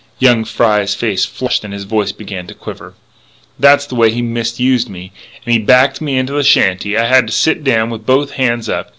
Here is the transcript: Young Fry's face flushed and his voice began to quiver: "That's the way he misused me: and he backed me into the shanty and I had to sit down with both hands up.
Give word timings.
Young 0.17 0.45
Fry's 0.45 0.95
face 0.95 1.25
flushed 1.25 1.63
and 1.63 1.71
his 1.71 1.83
voice 1.83 2.11
began 2.11 2.47
to 2.47 2.55
quiver: 2.55 2.95
"That's 3.59 3.85
the 3.85 3.93
way 3.93 4.09
he 4.09 4.23
misused 4.23 4.89
me: 4.89 5.11
and 5.45 5.53
he 5.53 5.59
backed 5.59 6.01
me 6.01 6.17
into 6.17 6.33
the 6.33 6.41
shanty 6.43 6.95
and 6.95 7.05
I 7.05 7.07
had 7.07 7.27
to 7.27 7.33
sit 7.33 7.63
down 7.63 7.91
with 7.91 8.03
both 8.03 8.31
hands 8.31 8.67
up. 8.67 8.89